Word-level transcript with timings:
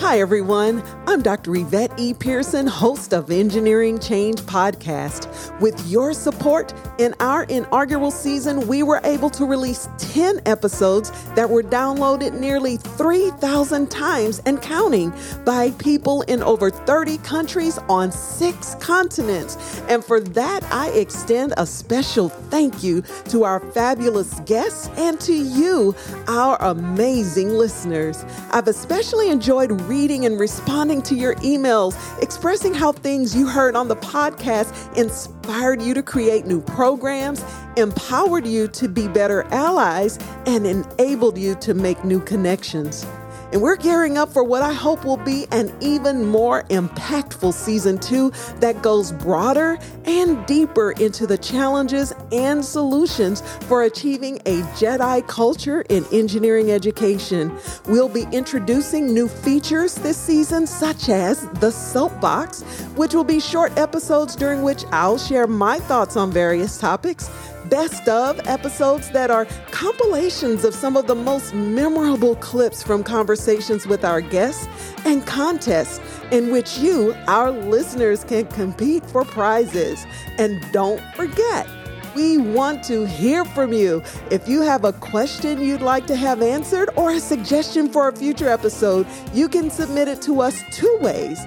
Hi, 0.00 0.18
everyone. 0.18 0.82
I'm 1.06 1.20
Dr. 1.20 1.54
Yvette 1.56 1.92
E. 1.98 2.14
Pearson, 2.14 2.66
host 2.66 3.12
of 3.12 3.30
Engineering 3.30 3.98
Change 3.98 4.40
Podcast. 4.40 5.28
With 5.60 5.78
your 5.86 6.14
support, 6.14 6.72
in 6.98 7.14
our 7.20 7.44
inaugural 7.44 8.10
season, 8.10 8.66
we 8.66 8.82
were 8.82 9.02
able 9.04 9.28
to 9.28 9.44
release 9.44 9.90
10 9.98 10.40
episodes 10.46 11.10
that 11.34 11.50
were 11.50 11.62
downloaded 11.62 12.40
nearly 12.40 12.78
3,000 12.78 13.90
times 13.90 14.40
and 14.46 14.62
counting 14.62 15.12
by 15.44 15.70
people 15.72 16.22
in 16.22 16.42
over 16.42 16.70
30 16.70 17.18
countries 17.18 17.76
on 17.90 18.10
six 18.10 18.76
continents. 18.76 19.82
And 19.90 20.02
for 20.02 20.18
that, 20.20 20.64
I 20.72 20.88
extend 20.92 21.52
a 21.58 21.66
special 21.66 22.30
thank 22.30 22.82
you 22.82 23.02
to 23.28 23.44
our 23.44 23.60
fabulous 23.60 24.40
guests 24.46 24.88
and 24.96 25.20
to 25.20 25.34
you, 25.34 25.94
our 26.26 26.56
amazing 26.62 27.50
listeners. 27.50 28.24
I've 28.50 28.68
especially 28.68 29.28
enjoyed 29.28 29.89
reading 29.90 30.24
and 30.24 30.38
responding 30.38 31.02
to 31.02 31.16
your 31.16 31.34
emails, 31.36 31.96
expressing 32.22 32.72
how 32.72 32.92
things 32.92 33.34
you 33.34 33.44
heard 33.48 33.74
on 33.74 33.88
the 33.88 33.96
podcast 33.96 34.96
inspired 34.96 35.82
you 35.82 35.92
to 35.94 36.00
create 36.00 36.46
new 36.46 36.60
programs, 36.60 37.44
empowered 37.76 38.46
you 38.46 38.68
to 38.68 38.88
be 38.88 39.08
better 39.08 39.42
allies, 39.50 40.16
and 40.46 40.64
enabled 40.64 41.36
you 41.36 41.56
to 41.56 41.74
make 41.74 42.04
new 42.04 42.20
connections. 42.20 43.04
And 43.52 43.60
we're 43.60 43.76
gearing 43.76 44.16
up 44.16 44.32
for 44.32 44.44
what 44.44 44.62
I 44.62 44.72
hope 44.72 45.04
will 45.04 45.16
be 45.16 45.46
an 45.50 45.74
even 45.80 46.26
more 46.26 46.62
impactful 46.64 47.52
season 47.52 47.98
two 47.98 48.30
that 48.60 48.80
goes 48.80 49.10
broader 49.10 49.78
and 50.04 50.46
deeper 50.46 50.92
into 50.92 51.26
the 51.26 51.36
challenges 51.36 52.12
and 52.30 52.64
solutions 52.64 53.40
for 53.62 53.82
achieving 53.82 54.36
a 54.46 54.62
Jedi 54.78 55.26
culture 55.26 55.82
in 55.88 56.04
engineering 56.12 56.70
education. 56.70 57.56
We'll 57.86 58.08
be 58.08 58.26
introducing 58.30 59.12
new 59.12 59.26
features 59.26 59.96
this 59.96 60.16
season, 60.16 60.66
such 60.66 61.08
as 61.08 61.48
the 61.60 61.72
Soapbox, 61.72 62.62
which 62.94 63.14
will 63.14 63.24
be 63.24 63.40
short 63.40 63.76
episodes 63.76 64.36
during 64.36 64.62
which 64.62 64.84
I'll 64.92 65.18
share 65.18 65.48
my 65.48 65.80
thoughts 65.80 66.16
on 66.16 66.30
various 66.30 66.78
topics 66.78 67.28
best 67.68 68.08
of 68.08 68.40
episodes 68.46 69.10
that 69.10 69.30
are 69.30 69.44
compilations 69.70 70.64
of 70.64 70.74
some 70.74 70.96
of 70.96 71.06
the 71.06 71.14
most 71.14 71.54
memorable 71.54 72.36
clips 72.36 72.82
from 72.82 73.02
conversations 73.02 73.86
with 73.86 74.04
our 74.04 74.20
guests 74.20 74.66
and 75.04 75.26
contests 75.26 76.00
in 76.30 76.50
which 76.50 76.78
you, 76.78 77.14
our 77.26 77.50
listeners, 77.50 78.24
can 78.24 78.46
compete 78.46 79.04
for 79.06 79.24
prizes. 79.24 80.06
And 80.38 80.60
don't 80.72 81.02
forget, 81.14 81.66
we 82.14 82.38
want 82.38 82.82
to 82.84 83.06
hear 83.06 83.44
from 83.44 83.72
you. 83.72 84.02
If 84.30 84.48
you 84.48 84.62
have 84.62 84.84
a 84.84 84.92
question 84.92 85.60
you'd 85.60 85.82
like 85.82 86.06
to 86.08 86.16
have 86.16 86.42
answered 86.42 86.90
or 86.96 87.12
a 87.12 87.20
suggestion 87.20 87.88
for 87.88 88.08
a 88.08 88.12
future 88.12 88.48
episode, 88.48 89.06
you 89.32 89.48
can 89.48 89.70
submit 89.70 90.08
it 90.08 90.20
to 90.22 90.40
us 90.40 90.60
two 90.72 90.98
ways. 91.00 91.40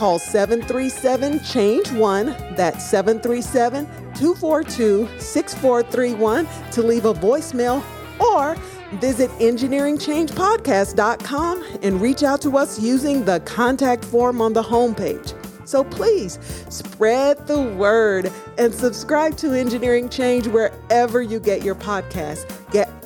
Call 0.00 0.18
737 0.18 1.44
Change 1.44 1.92
1, 1.92 2.26
that's 2.56 2.82
737 2.86 3.84
242 4.14 5.06
6431 5.18 6.48
to 6.72 6.82
leave 6.82 7.04
a 7.04 7.12
voicemail 7.12 7.84
or 8.18 8.56
visit 8.92 9.28
engineeringchangepodcast.com 9.32 11.64
and 11.82 12.00
reach 12.00 12.22
out 12.22 12.40
to 12.40 12.56
us 12.56 12.80
using 12.80 13.26
the 13.26 13.40
contact 13.40 14.02
form 14.02 14.40
on 14.40 14.54
the 14.54 14.62
homepage. 14.62 15.34
So 15.68 15.84
please 15.84 16.38
spread 16.70 17.46
the 17.46 17.60
word 17.60 18.32
and 18.56 18.74
subscribe 18.74 19.36
to 19.36 19.52
Engineering 19.52 20.08
Change 20.08 20.46
wherever 20.46 21.20
you 21.20 21.38
get 21.38 21.62
your 21.62 21.74
podcast. 21.74 22.59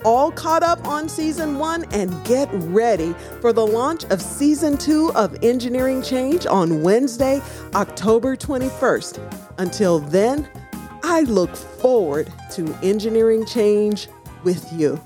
All 0.05 0.31
caught 0.31 0.63
up 0.63 0.87
on 0.87 1.09
season 1.09 1.59
one 1.59 1.85
and 1.93 2.23
get 2.27 2.49
ready 2.53 3.15
for 3.41 3.55
the 3.55 3.67
launch 3.67 4.05
of 4.11 4.21
season 4.21 4.77
two 4.77 5.11
of 5.15 5.35
Engineering 5.43 6.03
Change 6.03 6.45
on 6.45 6.83
Wednesday, 6.83 7.41
October 7.75 8.37
21st. 8.37 9.19
Until 9.57 10.01
then, 10.01 10.47
I 11.03 11.23
look 11.23 11.57
forward 11.57 12.31
to 12.53 12.75
engineering 12.83 13.47
change 13.47 14.09
with 14.43 14.71
you. 14.75 15.01